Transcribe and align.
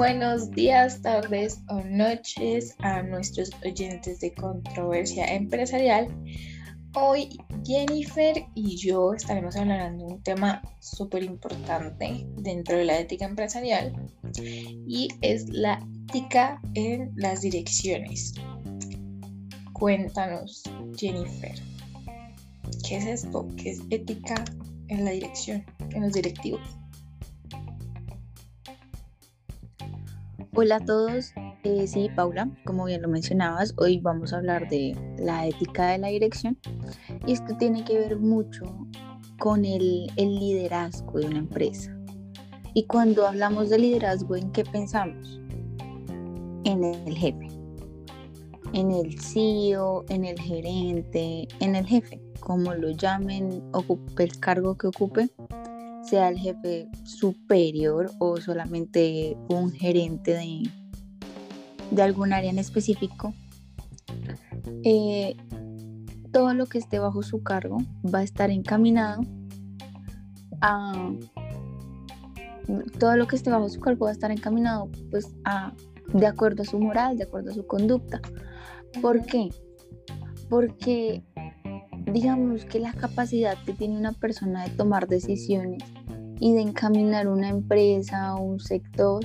Buenos 0.00 0.50
días, 0.52 1.02
tardes 1.02 1.60
o 1.68 1.82
noches 1.82 2.74
a 2.78 3.02
nuestros 3.02 3.50
oyentes 3.62 4.20
de 4.20 4.32
controversia 4.32 5.26
empresarial. 5.26 6.08
Hoy 6.94 7.36
Jennifer 7.66 8.46
y 8.54 8.76
yo 8.78 9.12
estaremos 9.12 9.56
hablando 9.56 10.06
de 10.06 10.14
un 10.14 10.22
tema 10.22 10.62
súper 10.78 11.22
importante 11.22 12.26
dentro 12.38 12.78
de 12.78 12.86
la 12.86 12.98
ética 12.98 13.26
empresarial 13.26 13.92
y 14.42 15.08
es 15.20 15.50
la 15.50 15.86
ética 16.08 16.62
en 16.72 17.12
las 17.16 17.42
direcciones. 17.42 18.32
Cuéntanos, 19.74 20.62
Jennifer, 20.96 21.60
¿qué 22.88 22.96
es 22.96 23.04
esto? 23.04 23.46
¿Qué 23.58 23.72
es 23.72 23.82
ética 23.90 24.46
en 24.88 25.04
la 25.04 25.10
dirección, 25.10 25.62
en 25.90 26.04
los 26.04 26.14
directivos? 26.14 26.79
Hola 30.52 30.76
a 30.76 30.80
todos, 30.80 31.32
eh, 31.62 31.86
sí, 31.86 32.08
Paula, 32.16 32.50
como 32.64 32.84
bien 32.86 33.02
lo 33.02 33.08
mencionabas, 33.08 33.72
hoy 33.76 34.00
vamos 34.00 34.32
a 34.32 34.38
hablar 34.38 34.68
de 34.68 34.96
la 35.16 35.46
ética 35.46 35.92
de 35.92 35.98
la 35.98 36.08
dirección 36.08 36.58
y 37.24 37.32
esto 37.34 37.56
tiene 37.56 37.84
que 37.84 37.96
ver 37.96 38.18
mucho 38.18 38.64
con 39.38 39.64
el, 39.64 40.10
el 40.16 40.40
liderazgo 40.40 41.20
de 41.20 41.26
una 41.26 41.38
empresa. 41.38 41.96
Y 42.74 42.84
cuando 42.86 43.28
hablamos 43.28 43.70
de 43.70 43.78
liderazgo, 43.78 44.34
¿en 44.34 44.50
qué 44.50 44.64
pensamos? 44.64 45.40
En 46.64 46.82
el 46.82 47.16
jefe, 47.16 47.46
en 48.72 48.90
el 48.90 49.20
CEO, 49.20 50.04
en 50.08 50.24
el 50.24 50.38
gerente, 50.40 51.46
en 51.60 51.76
el 51.76 51.86
jefe, 51.86 52.20
como 52.40 52.74
lo 52.74 52.90
llamen, 52.90 53.62
ocupe 53.72 54.24
el 54.24 54.40
cargo 54.40 54.76
que 54.76 54.88
ocupe, 54.88 55.30
sea 56.02 56.28
el 56.28 56.38
jefe 56.38 56.88
superior 57.04 58.10
o 58.18 58.38
solamente 58.38 59.36
un 59.48 59.72
gerente 59.72 60.34
de, 60.34 60.70
de 61.90 62.02
algún 62.02 62.32
área 62.32 62.50
en 62.50 62.58
específico, 62.58 63.34
eh, 64.84 65.36
todo 66.32 66.54
lo 66.54 66.66
que 66.66 66.78
esté 66.78 66.98
bajo 66.98 67.22
su 67.22 67.42
cargo 67.42 67.78
va 68.12 68.20
a 68.20 68.22
estar 68.22 68.50
encaminado 68.50 69.22
a 70.60 71.12
todo 72.98 73.16
lo 73.16 73.26
que 73.26 73.36
esté 73.36 73.50
bajo 73.50 73.68
su 73.68 73.80
cargo 73.80 74.04
va 74.04 74.10
a 74.10 74.12
estar 74.12 74.30
encaminado 74.30 74.88
pues 75.10 75.34
a 75.44 75.72
de 76.12 76.26
acuerdo 76.26 76.62
a 76.62 76.66
su 76.66 76.78
moral, 76.78 77.16
de 77.16 77.24
acuerdo 77.24 77.50
a 77.50 77.54
su 77.54 77.66
conducta. 77.66 78.20
¿Por 79.00 79.24
qué? 79.24 79.50
Porque 80.48 81.22
digamos 82.06 82.64
que 82.64 82.80
la 82.80 82.92
capacidad 82.92 83.56
que 83.64 83.72
tiene 83.72 83.96
una 83.96 84.12
persona 84.12 84.64
de 84.64 84.70
tomar 84.70 85.08
decisiones 85.08 85.82
y 86.38 86.54
de 86.54 86.62
encaminar 86.62 87.28
una 87.28 87.48
empresa 87.48 88.34
o 88.34 88.42
un 88.42 88.60
sector 88.60 89.22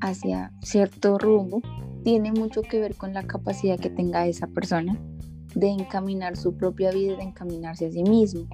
hacia 0.00 0.52
cierto 0.62 1.18
rumbo 1.18 1.62
tiene 2.02 2.32
mucho 2.32 2.62
que 2.62 2.80
ver 2.80 2.94
con 2.94 3.12
la 3.12 3.22
capacidad 3.22 3.78
que 3.78 3.90
tenga 3.90 4.26
esa 4.26 4.46
persona 4.46 4.98
de 5.54 5.68
encaminar 5.68 6.36
su 6.36 6.56
propia 6.56 6.90
vida, 6.90 7.16
de 7.16 7.24
encaminarse 7.24 7.86
a 7.86 7.92
sí 7.92 8.02
mismo. 8.02 8.46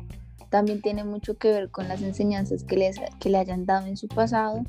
También 0.51 0.81
tiene 0.81 1.05
mucho 1.05 1.37
que 1.37 1.51
ver 1.51 1.71
con 1.71 1.89
las 1.89 2.03
enseñanzas 2.03 2.65
que, 2.65 2.77
les, 2.77 2.97
que 3.21 3.31
le 3.31 3.39
hayan 3.39 3.67
dado 3.67 3.87
en 3.87 3.97
su 3.97 4.09
pasado, 4.09 4.63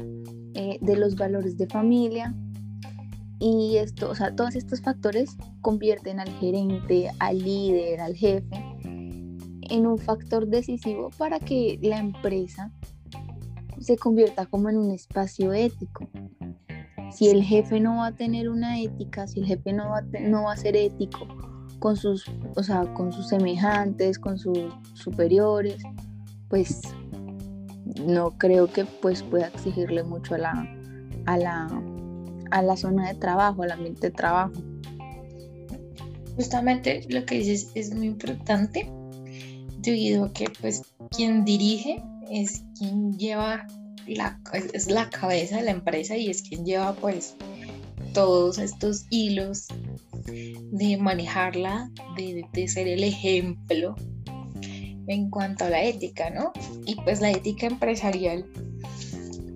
eh, 0.54 0.80
de 0.82 0.95
los 0.95 1.16
valores 1.16 1.58
de 1.58 1.67
familia. 1.67 2.36
Y 3.39 3.77
esto, 3.77 4.09
o 4.09 4.16
sea, 4.16 4.35
todos 4.35 4.55
estos 4.55 4.81
factores 4.81 5.38
convierten 5.61 6.19
al 6.19 6.30
gerente, 6.39 7.11
al 7.19 7.38
líder, 7.38 8.02
al 8.02 8.16
jefe, 8.16 8.63
en 9.69 9.85
un 9.85 9.97
factor 9.97 10.47
decisivo 10.47 11.11
para 11.17 11.39
que 11.39 11.80
la 11.81 11.99
empresa 11.99 12.71
se 13.80 13.97
convierta 13.97 14.45
como 14.45 14.69
en 14.69 14.77
un 14.77 14.91
espacio 14.91 15.53
ético. 15.53 16.08
Si 17.11 17.30
el 17.30 17.43
jefe 17.43 17.80
no 17.80 17.97
va 17.97 18.08
a 18.08 18.15
tener 18.15 18.49
una 18.49 18.81
ética, 18.81 19.27
si 19.27 19.39
el 19.39 19.45
jefe 19.45 19.71
no 19.73 19.89
va 19.89 19.99
a, 19.99 20.20
no 20.20 20.43
va 20.43 20.53
a 20.53 20.58
ser 20.58 20.76
ético 20.76 21.27
con 21.80 21.95
sus, 21.95 22.26
o 22.55 22.64
sea, 22.64 22.92
con 22.93 23.11
sus 23.11 23.27
semejantes, 23.27 24.17
con 24.17 24.37
sus 24.37 24.58
superiores, 24.93 25.77
pues 26.49 26.81
no 28.05 28.37
creo 28.37 28.67
que 28.67 28.86
pues 28.86 29.23
pueda 29.23 29.47
exigirle 29.47 30.03
mucho 30.03 30.36
a 30.36 30.37
la, 30.39 30.76
a 31.26 31.37
la, 31.37 31.67
a 32.52 32.61
la 32.61 32.77
zona 32.77 33.08
de 33.08 33.19
trabajo, 33.19 33.63
al 33.63 33.71
ambiente 33.71 34.08
de 34.08 34.11
trabajo. 34.11 34.53
Justamente 36.35 37.05
lo 37.09 37.25
que 37.25 37.39
dices 37.39 37.71
es 37.73 37.93
muy 37.93 38.08
importante 38.08 38.89
debido 39.80 40.25
a 40.25 40.33
que 40.33 40.45
pues 40.61 40.83
quien 41.09 41.45
dirige 41.45 42.03
es 42.30 42.63
quien 42.77 43.17
lleva 43.17 43.65
la, 44.05 44.39
es 44.73 44.89
la 44.89 45.09
cabeza 45.09 45.58
de 45.58 45.63
la 45.63 45.71
empresa 45.71 46.15
y 46.15 46.30
es 46.30 46.41
quien 46.41 46.65
lleva 46.65 46.93
pues 46.93 47.35
todos 48.13 48.58
estos 48.58 49.05
hilos 49.09 49.67
de 50.25 50.97
manejarla, 50.97 51.91
de, 52.15 52.67
ser 52.67 52.87
el 52.87 53.03
ejemplo 53.03 53.95
en 55.08 55.29
cuanto 55.29 55.65
a 55.65 55.69
la 55.69 55.83
ética, 55.83 56.29
¿no? 56.29 56.52
Y 56.85 56.95
pues 56.95 57.21
la 57.21 57.31
ética 57.31 57.67
empresarial 57.67 58.45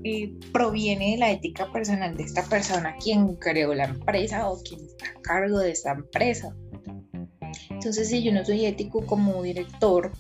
eh, 0.04 0.34
proviene 0.52 1.12
de 1.12 1.18
la 1.18 1.32
ética 1.32 1.72
personal 1.72 2.16
de 2.18 2.24
esta 2.24 2.44
persona 2.44 2.96
quien 3.04 3.36
creó 3.36 3.74
la 3.74 3.86
empresa 3.86 4.50
o 4.50 4.62
quien 4.62 4.82
está 4.82 5.06
a 5.10 5.22
cargo 5.22 5.60
de 5.60 5.72
esta 5.72 5.92
empresa. 5.92 6.56
Entonces, 7.70 8.10
si 8.10 8.24
yo 8.24 8.32
no 8.32 8.46
soy 8.46 8.66
ético 8.66 9.06
como 9.06 9.42
director, 9.44 10.12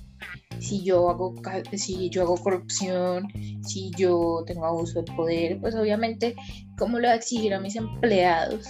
si 0.59 0.83
yo 0.83 1.09
hago, 1.09 1.33
si 1.73 2.09
yo 2.09 2.23
hago 2.23 2.37
corrupción, 2.37 3.27
si 3.63 3.91
yo 3.97 4.43
tengo 4.45 4.65
abuso 4.65 5.01
de 5.01 5.11
poder, 5.13 5.59
pues 5.59 5.75
obviamente, 5.75 6.35
¿cómo 6.77 6.99
le 6.99 7.07
voy 7.07 7.13
a 7.13 7.17
exigir 7.17 7.53
a 7.53 7.59
mis 7.59 7.75
empleados 7.75 8.67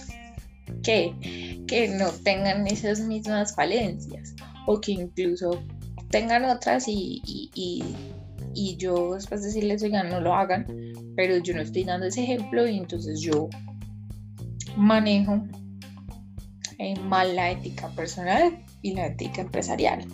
que, 0.82 1.62
que 1.66 1.88
no 1.88 2.08
tengan 2.24 2.66
esas 2.66 3.00
mismas 3.00 3.54
falencias? 3.54 4.34
O 4.66 4.80
que 4.80 4.92
incluso 4.92 5.62
tengan 6.10 6.44
otras 6.44 6.84
y, 6.86 7.82
yo 8.76 9.14
después 9.14 9.42
decirles, 9.42 9.82
oigan, 9.82 10.08
no 10.10 10.20
lo 10.20 10.34
hagan, 10.34 10.66
pero 11.16 11.38
yo 11.38 11.54
no 11.54 11.60
estoy 11.62 11.84
dando 11.84 12.06
ese 12.06 12.22
ejemplo 12.22 12.66
y 12.66 12.78
entonces 12.78 13.20
yo 13.20 13.48
manejo 14.76 15.42
eh, 16.78 16.98
mal 17.00 17.36
la 17.36 17.50
ética 17.50 17.88
personal 17.90 18.64
y 18.82 18.94
la 18.94 19.06
ética 19.06 19.42
empresarial. 19.42 20.06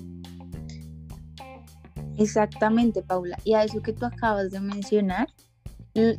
Exactamente, 2.18 3.02
Paula. 3.02 3.38
Y 3.44 3.54
a 3.54 3.64
eso 3.64 3.80
que 3.80 3.92
tú 3.92 4.04
acabas 4.04 4.50
de 4.50 4.60
mencionar, 4.60 5.28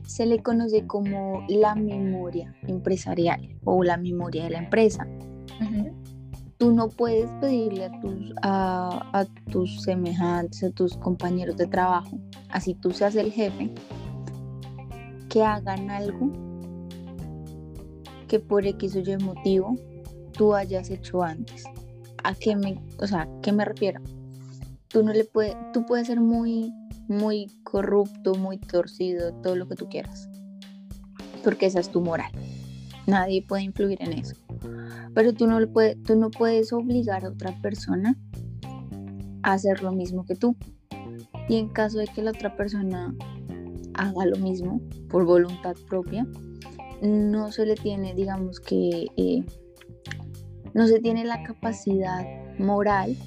se 0.05 0.25
le 0.25 0.41
conoce 0.41 0.85
como 0.87 1.45
la 1.47 1.75
memoria 1.75 2.55
empresarial 2.67 3.57
o 3.63 3.83
la 3.83 3.97
memoria 3.97 4.43
de 4.43 4.49
la 4.49 4.59
empresa. 4.59 5.07
Tú 6.59 6.71
no 6.71 6.89
puedes 6.89 7.31
pedirle 7.41 7.89
a 8.43 9.25
tus, 9.51 9.81
semejantes, 9.81 10.63
a 10.63 10.69
tus 10.69 10.95
compañeros 10.97 11.57
de 11.57 11.65
trabajo, 11.65 12.19
así 12.49 12.75
tú 12.75 12.91
seas 12.91 13.15
el 13.15 13.31
jefe, 13.31 13.73
que 15.27 15.43
hagan 15.43 15.89
algo 15.89 16.31
que 18.27 18.39
por 18.39 18.67
X 18.67 18.95
o 18.95 18.99
Y 18.99 19.17
motivo 19.17 19.75
tú 20.33 20.53
hayas 20.53 20.91
hecho 20.91 21.23
antes. 21.23 21.63
¿A 22.23 22.35
qué 22.35 22.55
me, 22.55 22.79
o 22.99 23.07
sea, 23.07 23.27
¿qué 23.41 23.51
me 23.51 23.65
refiero? 23.65 24.01
tú 24.89 25.03
no 25.03 25.13
le 25.13 25.23
puedes, 25.23 25.55
tú 25.71 25.85
puedes 25.85 26.07
ser 26.07 26.19
muy, 26.19 26.73
muy 27.07 27.47
corrupto, 27.63 28.35
muy 28.35 28.57
torcido, 28.57 29.33
todo 29.35 29.55
lo 29.55 29.67
que 29.67 29.75
tú 29.75 29.87
quieras, 29.87 30.27
porque 31.43 31.67
esa 31.67 31.79
es 31.79 31.89
tu 31.89 32.01
moral. 32.01 32.31
Nadie 33.07 33.43
puede 33.43 33.63
influir 33.63 33.97
en 34.01 34.13
eso. 34.13 34.35
Pero 35.13 35.33
tú 35.33 35.47
no, 35.47 35.59
puedes, 35.71 36.01
tú 36.03 36.15
no 36.15 36.29
puedes 36.29 36.71
obligar 36.73 37.25
a 37.25 37.29
otra 37.29 37.59
persona 37.61 38.17
a 39.43 39.53
hacer 39.53 39.81
lo 39.81 39.91
mismo 39.91 40.25
que 40.25 40.35
tú. 40.35 40.55
Y 41.47 41.57
en 41.57 41.69
caso 41.69 41.99
de 41.99 42.07
que 42.07 42.21
la 42.21 42.31
otra 42.31 42.55
persona 42.55 43.13
haga 43.95 44.25
lo 44.25 44.37
mismo 44.37 44.81
por 45.09 45.25
voluntad 45.25 45.75
propia, 45.87 46.25
no 47.01 47.51
se 47.51 47.65
le 47.65 47.75
tiene, 47.75 48.13
digamos 48.13 48.59
que, 48.59 49.07
eh, 49.17 49.43
no 50.73 50.87
se 50.87 50.99
tiene 50.99 51.25
la 51.25 51.43
capacidad 51.43 52.25
moral 52.59 53.17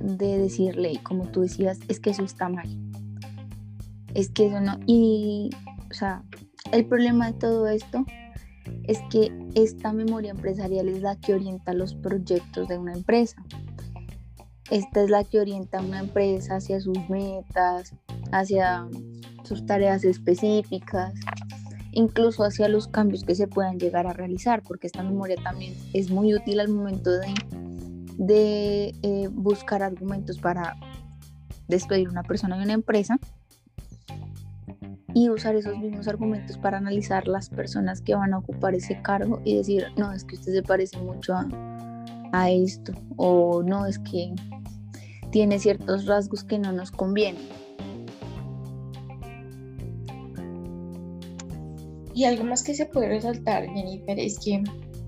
de 0.00 0.38
decirle, 0.38 1.00
como 1.02 1.28
tú 1.28 1.42
decías, 1.42 1.78
es 1.88 2.00
que 2.00 2.10
eso 2.10 2.24
está 2.24 2.48
mal. 2.48 2.68
Es 4.14 4.30
que 4.30 4.46
eso 4.46 4.60
no. 4.60 4.78
Y, 4.86 5.50
o 5.90 5.94
sea, 5.94 6.22
el 6.72 6.86
problema 6.86 7.30
de 7.30 7.38
todo 7.38 7.68
esto 7.68 8.04
es 8.86 9.00
que 9.10 9.32
esta 9.54 9.92
memoria 9.92 10.30
empresarial 10.30 10.88
es 10.88 11.02
la 11.02 11.16
que 11.16 11.34
orienta 11.34 11.72
los 11.72 11.94
proyectos 11.94 12.68
de 12.68 12.78
una 12.78 12.92
empresa. 12.92 13.36
Esta 14.70 15.02
es 15.02 15.10
la 15.10 15.24
que 15.24 15.40
orienta 15.40 15.78
a 15.78 15.82
una 15.82 16.00
empresa 16.00 16.56
hacia 16.56 16.80
sus 16.80 16.98
metas, 17.08 17.94
hacia 18.32 18.86
sus 19.44 19.64
tareas 19.64 20.04
específicas, 20.04 21.14
incluso 21.92 22.42
hacia 22.42 22.68
los 22.68 22.88
cambios 22.88 23.24
que 23.24 23.34
se 23.34 23.46
puedan 23.46 23.78
llegar 23.78 24.06
a 24.06 24.12
realizar, 24.12 24.62
porque 24.62 24.88
esta 24.88 25.02
memoria 25.02 25.36
también 25.42 25.74
es 25.92 26.10
muy 26.10 26.34
útil 26.34 26.60
al 26.60 26.68
momento 26.68 27.10
de 28.18 28.94
eh, 29.02 29.28
buscar 29.30 29.82
argumentos 29.82 30.38
para 30.38 30.76
despedir 31.68 32.08
una 32.08 32.22
persona 32.22 32.56
de 32.56 32.64
una 32.64 32.72
empresa 32.72 33.18
y 35.16 35.30
usar 35.30 35.56
esos 35.56 35.78
mismos 35.78 36.08
argumentos 36.08 36.58
para 36.58 36.76
analizar 36.76 37.26
las 37.26 37.48
personas 37.48 38.02
que 38.02 38.14
van 38.14 38.34
a 38.34 38.38
ocupar 38.38 38.74
ese 38.74 39.00
cargo 39.00 39.40
y 39.46 39.56
decir, 39.56 39.86
no, 39.96 40.12
es 40.12 40.24
que 40.24 40.34
usted 40.34 40.52
se 40.52 40.62
parece 40.62 40.98
mucho 40.98 41.32
a, 41.32 41.48
a 42.34 42.50
esto 42.50 42.92
o 43.16 43.62
no, 43.62 43.86
es 43.86 43.98
que 43.98 44.34
tiene 45.30 45.58
ciertos 45.58 46.04
rasgos 46.04 46.44
que 46.44 46.58
no 46.58 46.70
nos 46.70 46.90
convienen. 46.90 47.40
Y 52.12 52.24
algo 52.24 52.44
más 52.44 52.62
que 52.62 52.74
se 52.74 52.84
puede 52.84 53.08
resaltar, 53.08 53.64
Jennifer, 53.68 54.20
es 54.20 54.38
que 54.38 54.62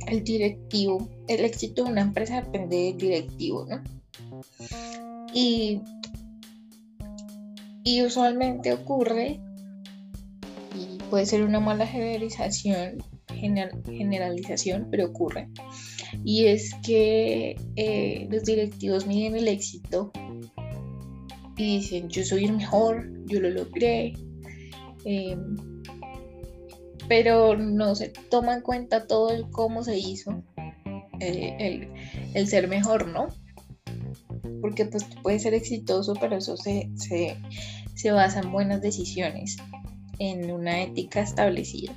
el 0.06 0.24
directivo, 0.24 1.06
el 1.26 1.44
éxito 1.44 1.84
de 1.84 1.90
una 1.90 2.00
empresa 2.00 2.40
depende 2.40 2.76
del 2.76 2.96
directivo, 2.96 3.66
¿no? 3.68 3.82
Y, 5.34 5.82
y 7.84 8.02
usualmente 8.02 8.72
ocurre 8.72 9.42
puede 11.08 11.26
ser 11.26 11.42
una 11.42 11.60
mala 11.60 11.86
generalización, 11.86 13.02
generalización, 13.28 14.88
pero 14.90 15.06
ocurre. 15.06 15.48
Y 16.24 16.46
es 16.46 16.74
que 16.84 17.56
eh, 17.76 18.26
los 18.30 18.44
directivos 18.44 19.06
miden 19.06 19.36
el 19.36 19.48
éxito 19.48 20.12
y 21.56 21.78
dicen, 21.78 22.08
yo 22.08 22.24
soy 22.24 22.44
el 22.44 22.56
mejor, 22.56 23.10
yo 23.26 23.40
lo 23.40 23.50
logré, 23.50 24.14
em, 25.04 25.56
pero 27.08 27.56
no 27.56 27.94
se 27.94 28.08
toma 28.08 28.54
en 28.54 28.60
cuenta 28.60 29.06
todo 29.06 29.30
el 29.30 29.50
cómo 29.50 29.82
se 29.82 29.98
hizo 29.98 30.42
eh, 31.20 31.88
el, 32.34 32.46
ser 32.46 32.68
mejor, 32.68 33.08
¿no? 33.08 33.28
Porque 34.60 34.84
pues 34.86 35.04
puede 35.22 35.38
ser 35.38 35.54
exitoso, 35.54 36.14
pero 36.20 36.36
eso 36.36 36.56
se, 36.56 36.90
se 37.94 38.12
basa 38.12 38.40
en 38.40 38.52
buenas 38.52 38.80
decisiones 38.80 39.56
en 40.18 40.50
una 40.50 40.82
ética 40.82 41.20
establecida 41.20 41.94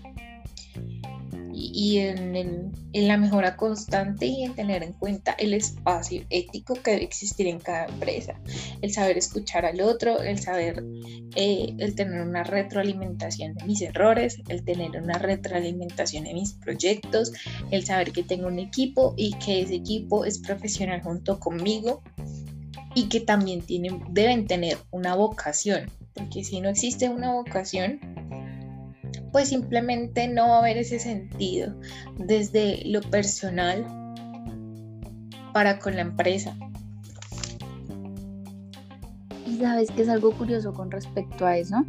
y, 1.54 2.00
en, 2.00 2.72
la 2.94 3.18
mejora 3.18 3.56
constante 3.56 4.26
y 4.26 4.44
en 4.44 4.54
tener 4.54 4.84
en 4.84 4.94
cuenta 4.94 5.32
el 5.34 5.54
espacio 5.54 6.26
ético 6.30 6.74
que 6.76 6.92
debe 6.92 7.04
existir 7.04 7.48
en 7.48 7.60
cada 7.60 7.86
empresa, 7.86 8.36
el 8.82 8.92
saber 8.92 9.18
escuchar 9.18 9.66
al 9.66 9.80
otro, 9.82 10.22
el 10.22 10.40
saber, 10.40 10.84
eh, 11.36 11.74
el 11.78 11.96
tener 11.96 12.22
una 12.22 12.44
retroalimentación 12.44 13.54
de 13.56 13.66
mis 13.66 13.82
errores, 13.82 14.42
el 14.50 14.64
tener 14.64 15.02
una 15.02 15.18
retroalimentación 15.18 16.26
de 16.26 16.34
mis 16.34 16.54
proyectos, 16.54 17.32
el 17.72 17.86
saber 17.86 18.12
que 18.12 18.24
tengo 18.24 18.48
un 18.48 18.60
equipo 18.60 19.14
y 19.18 19.34
que 19.36 19.62
ese 19.62 19.76
equipo 19.76 20.26
es 20.26 20.40
profesional 20.40 21.02
junto 21.02 21.40
conmigo 21.40 22.04
y 22.94 23.08
que 23.08 23.22
también 23.22 23.62
tienen, 23.62 24.02
deben 24.10 24.48
tener 24.48 24.78
una 24.92 25.16
vocación, 25.16 25.90
porque 26.14 26.44
si 26.44 26.60
no 26.62 26.70
existe 26.70 27.10
una 27.10 27.32
vocación, 27.32 28.00
pues 29.32 29.50
simplemente 29.50 30.28
no 30.28 30.50
va 30.50 30.56
a 30.58 30.60
haber 30.60 30.78
ese 30.78 31.00
sentido 31.00 31.74
desde 32.18 32.84
lo 32.86 33.02
personal 33.02 33.86
para 35.54 35.80
con 35.80 35.96
la 35.96 36.02
empresa. 36.02 36.56
Y 39.48 39.58
sabes 39.58 39.90
que 39.92 40.02
es 40.02 40.10
algo 40.10 40.32
curioso 40.32 40.74
con 40.74 40.92
respecto 40.92 41.46
a 41.46 41.58
eso, 41.58 41.86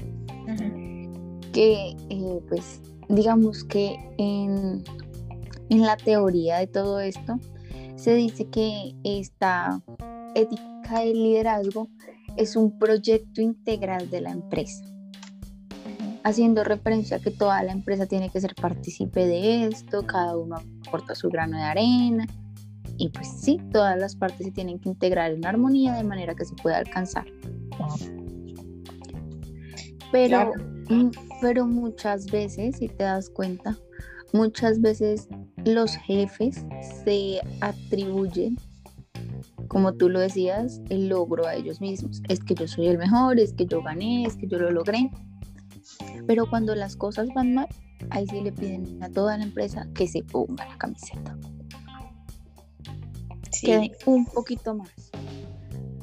que 1.52 1.96
eh, 2.10 2.40
pues 2.48 2.80
digamos 3.08 3.64
que 3.64 3.96
en, 4.18 4.82
en 5.68 5.82
la 5.82 5.96
teoría 5.96 6.58
de 6.58 6.66
todo 6.66 7.00
esto 7.00 7.38
se 7.96 8.14
dice 8.14 8.46
que 8.46 8.94
esta 9.04 9.80
ética 10.34 10.71
del 11.00 11.22
liderazgo 11.22 11.88
es 12.36 12.56
un 12.56 12.78
proyecto 12.78 13.40
integral 13.40 14.10
de 14.10 14.20
la 14.20 14.30
empresa 14.30 14.84
haciendo 16.24 16.64
referencia 16.64 17.16
a 17.16 17.20
que 17.20 17.30
toda 17.30 17.62
la 17.62 17.72
empresa 17.72 18.06
tiene 18.06 18.30
que 18.30 18.40
ser 18.40 18.54
partícipe 18.54 19.26
de 19.26 19.66
esto, 19.66 20.06
cada 20.06 20.36
uno 20.36 20.56
aporta 20.86 21.14
su 21.14 21.28
grano 21.28 21.56
de 21.56 21.64
arena 21.64 22.26
y 22.96 23.08
pues 23.08 23.28
sí, 23.28 23.58
todas 23.72 23.98
las 23.98 24.16
partes 24.16 24.46
se 24.46 24.52
tienen 24.52 24.78
que 24.78 24.88
integrar 24.88 25.32
en 25.32 25.44
armonía 25.44 25.94
de 25.94 26.04
manera 26.04 26.34
que 26.34 26.44
se 26.44 26.54
pueda 26.56 26.78
alcanzar. 26.78 27.26
Pero, 30.12 30.52
mm, 30.88 31.10
pero 31.40 31.66
muchas 31.66 32.26
veces, 32.26 32.76
si 32.76 32.88
te 32.88 33.04
das 33.04 33.30
cuenta, 33.30 33.76
muchas 34.32 34.80
veces 34.80 35.28
los 35.64 35.96
jefes 35.96 36.64
se 37.04 37.40
atribuyen, 37.60 38.56
como 39.72 39.94
tú 39.94 40.10
lo 40.10 40.20
decías, 40.20 40.82
el 40.90 41.08
logro 41.08 41.46
a 41.46 41.54
ellos 41.54 41.80
mismos. 41.80 42.20
Es 42.28 42.44
que 42.44 42.54
yo 42.54 42.68
soy 42.68 42.88
el 42.88 42.98
mejor, 42.98 43.40
es 43.40 43.54
que 43.54 43.64
yo 43.64 43.82
gané, 43.82 44.26
es 44.26 44.36
que 44.36 44.46
yo 44.46 44.58
lo 44.58 44.70
logré. 44.70 45.10
Pero 46.26 46.44
cuando 46.50 46.74
las 46.74 46.94
cosas 46.94 47.28
van 47.34 47.54
mal, 47.54 47.68
ahí 48.10 48.26
sí 48.28 48.42
le 48.42 48.52
piden 48.52 49.02
a 49.02 49.08
toda 49.08 49.38
la 49.38 49.44
empresa 49.44 49.88
que 49.94 50.06
se 50.06 50.22
ponga 50.24 50.68
la 50.68 50.76
camiseta. 50.76 51.38
Que 53.62 53.92
un 54.04 54.26
poquito 54.26 54.74
más. 54.74 54.90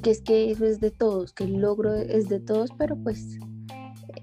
Que 0.01 0.10
es 0.10 0.21
que 0.21 0.50
eso 0.50 0.66
es 0.66 0.80
de 0.80 0.89
todos, 0.89 1.31
que 1.31 1.44
el 1.44 1.57
logro 1.57 1.94
es 1.94 2.27
de 2.27 2.39
todos, 2.39 2.71
pero 2.75 2.95
pues 2.95 3.38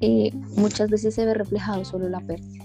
eh, 0.00 0.32
muchas 0.56 0.90
veces 0.90 1.14
se 1.14 1.24
ve 1.24 1.34
reflejado 1.34 1.84
solo 1.84 2.08
la 2.08 2.18
pérdida. 2.18 2.64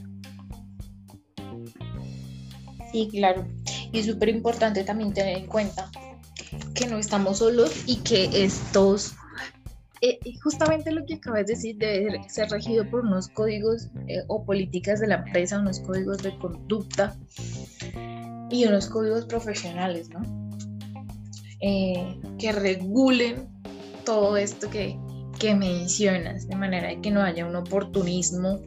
Sí, 2.91 3.07
claro. 3.11 3.45
Y 3.91 3.99
es 3.99 4.07
súper 4.07 4.29
importante 4.29 4.83
también 4.83 5.13
tener 5.13 5.37
en 5.37 5.45
cuenta 5.45 5.91
que 6.73 6.87
no 6.87 6.97
estamos 6.97 7.39
solos 7.39 7.83
y 7.85 7.97
que 7.97 8.43
estos 8.43 9.15
eh, 10.03 10.19
justamente 10.41 10.91
lo 10.91 11.05
que 11.05 11.15
acabas 11.15 11.45
de 11.45 11.53
decir 11.53 11.77
debe 11.77 12.27
ser 12.27 12.49
regido 12.49 12.89
por 12.89 13.01
unos 13.01 13.27
códigos 13.27 13.89
eh, 14.07 14.23
o 14.27 14.43
políticas 14.43 14.99
de 14.99 15.07
la 15.07 15.15
empresa, 15.15 15.59
unos 15.59 15.79
códigos 15.79 16.17
de 16.23 16.35
conducta 16.39 17.15
y 18.49 18.65
unos 18.65 18.87
códigos 18.87 19.25
profesionales, 19.25 20.09
¿no? 20.09 20.21
Eh, 21.61 22.19
que 22.39 22.51
regulen 22.51 23.47
todo 24.03 24.37
esto 24.37 24.71
que, 24.71 24.97
que 25.37 25.53
mencionas, 25.53 26.47
de 26.47 26.55
manera 26.55 26.99
que 26.99 27.11
no 27.11 27.21
haya 27.21 27.45
un 27.45 27.55
oportunismo 27.55 28.59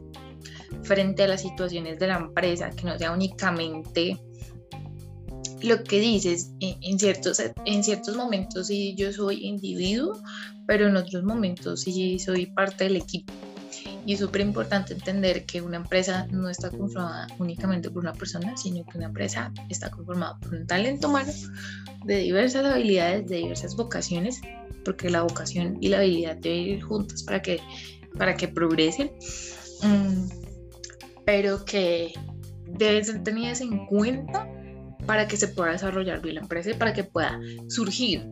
frente 0.83 1.23
a 1.23 1.27
las 1.27 1.41
situaciones 1.41 1.99
de 1.99 2.07
la 2.07 2.15
empresa, 2.15 2.69
que 2.69 2.85
no 2.85 2.97
sea 2.97 3.11
únicamente 3.11 4.17
lo 5.61 5.83
que 5.83 5.99
dices, 5.99 6.51
en, 6.59 6.99
ciertos, 6.99 7.41
en 7.65 7.83
ciertos 7.83 8.15
momentos 8.15 8.67
sí 8.67 8.95
yo 8.97 9.11
soy 9.11 9.45
individuo, 9.45 10.21
pero 10.67 10.87
en 10.87 10.97
otros 10.97 11.23
momentos 11.23 11.81
sí 11.81 12.19
soy 12.19 12.47
parte 12.47 12.85
del 12.85 12.97
equipo. 12.97 13.33
Y 14.05 14.13
es 14.13 14.19
súper 14.19 14.41
importante 14.41 14.93
entender 14.93 15.45
que 15.45 15.61
una 15.61 15.77
empresa 15.77 16.27
no 16.31 16.49
está 16.49 16.69
conformada 16.69 17.27
únicamente 17.39 17.89
por 17.89 18.03
una 18.03 18.13
persona, 18.13 18.55
sino 18.55 18.85
que 18.85 18.97
una 18.97 19.07
empresa 19.07 19.51
está 19.69 19.89
conformada 19.89 20.37
por 20.39 20.53
un 20.53 20.67
talento 20.67 21.09
humano 21.09 21.31
de 22.05 22.17
diversas 22.17 22.65
habilidades, 22.65 23.27
de 23.27 23.37
diversas 23.37 23.75
vocaciones, 23.75 24.41
porque 24.83 25.09
la 25.09 25.23
vocación 25.23 25.77
y 25.81 25.87
la 25.87 25.97
habilidad 25.97 26.37
deben 26.37 26.59
ir 26.59 26.83
juntas 26.83 27.23
para 27.23 27.41
que, 27.41 27.59
para 28.15 28.35
que 28.35 28.47
progresen, 28.47 29.11
mm, 29.81 30.27
pero 31.25 31.65
que 31.65 32.13
deben 32.67 33.03
ser 33.03 33.23
tenidas 33.23 33.61
en 33.61 33.87
cuenta 33.87 34.47
para 35.05 35.27
que 35.27 35.37
se 35.37 35.47
pueda 35.47 35.71
desarrollar 35.71 36.21
bien 36.21 36.35
la 36.35 36.41
empresa 36.41 36.71
y 36.71 36.73
para 36.73 36.93
que 36.93 37.03
pueda 37.03 37.39
surgir. 37.67 38.27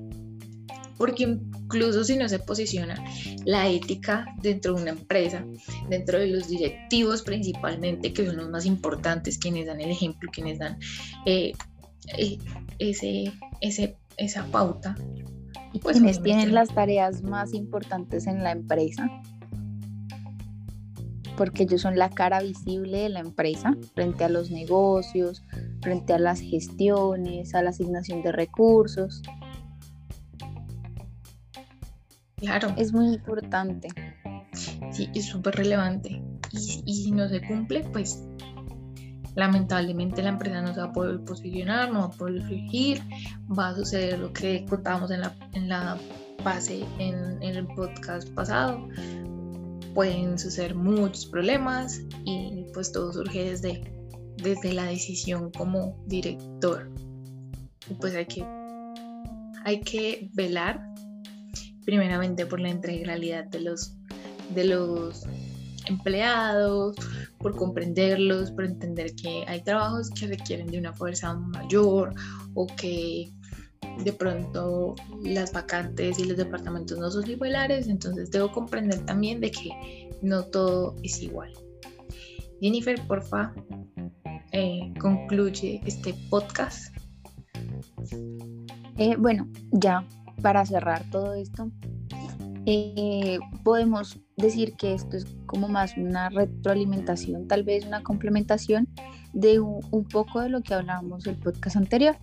Porque 0.97 1.23
incluso 1.23 2.03
si 2.03 2.17
no 2.17 2.29
se 2.29 2.39
posiciona 2.39 3.03
la 3.45 3.67
ética 3.67 4.25
dentro 4.41 4.75
de 4.75 4.81
una 4.83 4.91
empresa, 4.91 5.43
dentro 5.89 6.19
de 6.19 6.27
los 6.27 6.47
directivos 6.47 7.23
principalmente, 7.23 8.13
que 8.13 8.25
son 8.25 8.37
los 8.37 8.49
más 8.49 8.65
importantes, 8.65 9.37
quienes 9.37 9.65
dan 9.65 9.81
el 9.81 9.89
ejemplo, 9.89 10.29
quienes 10.31 10.59
dan 10.59 10.77
eh, 11.25 11.53
eh, 12.17 12.37
ese, 12.79 13.31
ese, 13.61 13.97
esa 14.17 14.45
pauta. 14.45 14.95
Y 15.73 15.79
pues, 15.79 15.97
quienes 15.97 16.21
tienen 16.21 16.53
las 16.53 16.69
tareas 16.73 17.23
más 17.23 17.53
importantes 17.53 18.27
en 18.27 18.43
la 18.43 18.51
empresa, 18.51 19.09
porque 21.35 21.63
ellos 21.63 21.81
son 21.81 21.97
la 21.97 22.09
cara 22.09 22.41
visible 22.41 22.99
de 22.99 23.09
la 23.09 23.19
empresa 23.19 23.75
frente 23.95 24.23
a 24.23 24.29
los 24.29 24.51
negocios, 24.51 25.43
frente 25.83 26.13
a 26.13 26.19
las 26.19 26.39
gestiones, 26.39 27.53
a 27.53 27.61
la 27.61 27.69
asignación 27.69 28.23
de 28.23 28.31
recursos. 28.31 29.21
Claro. 32.37 32.73
Es 32.77 32.91
muy 32.93 33.13
importante. 33.13 33.87
Sí, 34.91 35.09
es 35.13 35.25
súper 35.25 35.55
relevante. 35.55 36.21
Y, 36.51 36.93
si 37.03 37.11
no 37.11 37.27
se 37.27 37.41
cumple, 37.41 37.81
pues 37.91 38.23
lamentablemente 39.35 40.21
la 40.21 40.29
empresa 40.29 40.61
no 40.61 40.73
se 40.73 40.79
va 40.79 40.87
a 40.87 40.93
poder 40.93 41.23
posicionar, 41.23 41.91
no 41.91 42.01
va 42.01 42.05
a 42.05 42.11
poder 42.11 42.41
surgir, 42.41 43.01
va 43.57 43.69
a 43.69 43.75
suceder 43.75 44.19
lo 44.19 44.31
que 44.31 44.65
contábamos 44.69 45.09
en 45.09 45.21
la, 45.21 45.35
en 45.53 45.69
la 45.69 45.97
base 46.43 46.85
en, 46.99 47.41
en 47.41 47.55
el 47.55 47.65
podcast 47.67 48.29
pasado, 48.31 48.87
pueden 49.95 50.37
suceder 50.37 50.75
muchos 50.75 51.25
problemas 51.25 52.01
y 52.25 52.65
pues 52.73 52.91
todo 52.91 53.13
surge 53.13 53.49
desde, 53.49 53.81
desde 54.43 54.73
la 54.73 54.85
decisión 54.85 55.51
como 55.51 56.03
director. 56.07 56.89
Y 57.89 57.93
pues 57.95 58.15
hay 58.15 58.25
que, 58.25 58.45
hay 59.63 59.81
que 59.81 60.29
velar 60.33 60.85
primeramente 61.85 62.45
por 62.45 62.59
la 62.59 62.69
integralidad 62.69 63.45
de 63.45 63.61
los, 63.61 63.95
de 64.53 64.65
los 64.65 65.25
empleados, 65.87 66.95
por 67.39 67.55
comprenderlos, 67.55 68.51
por 68.51 68.65
entender 68.65 69.13
que 69.15 69.43
hay 69.47 69.61
trabajos 69.63 70.09
que 70.11 70.27
requieren 70.27 70.67
de 70.67 70.79
una 70.79 70.93
fuerza 70.93 71.33
mayor 71.33 72.13
o 72.53 72.67
que 72.67 73.31
de 74.03 74.13
pronto 74.13 74.95
las 75.23 75.51
vacantes 75.51 76.19
y 76.19 76.25
los 76.25 76.37
departamentos 76.37 76.97
no 76.97 77.11
son 77.11 77.23
similares, 77.23 77.87
entonces 77.87 78.31
debo 78.31 78.51
comprender 78.51 79.05
también 79.05 79.39
de 79.41 79.51
que 79.51 80.09
no 80.21 80.43
todo 80.43 80.95
es 81.03 81.21
igual. 81.21 81.51
Jennifer, 82.61 82.99
porfa, 83.07 83.53
eh, 84.53 84.93
concluye 84.99 85.81
este 85.85 86.13
podcast. 86.29 86.95
Eh, 88.97 89.15
bueno, 89.17 89.47
ya 89.71 90.05
para 90.41 90.65
cerrar 90.65 91.03
todo 91.09 91.33
esto, 91.33 91.71
eh, 92.65 93.39
podemos 93.63 94.19
decir 94.37 94.75
que 94.75 94.93
esto 94.93 95.17
es 95.17 95.25
como 95.47 95.67
más 95.67 95.97
una 95.97 96.29
retroalimentación, 96.29 97.47
tal 97.47 97.63
vez 97.63 97.85
una 97.85 98.03
complementación 98.03 98.87
de 99.33 99.59
un, 99.59 100.07
poco 100.11 100.41
de 100.41 100.49
lo 100.49 100.61
que 100.61 100.75
hablábamos 100.75 101.25
el 101.25 101.35
podcast 101.35 101.75
anterior. 101.75 102.15